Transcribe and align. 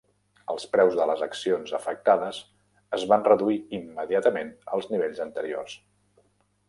Els 0.53 0.63
preus 0.75 0.95
de 0.99 1.05
les 1.09 1.19
accions 1.25 1.73
afectades 1.79 2.39
es 3.01 3.05
van 3.13 3.27
reduir 3.29 3.59
immediatament 3.81 4.51
als 4.79 4.93
nivells 4.95 5.23
anteriors. 5.27 5.77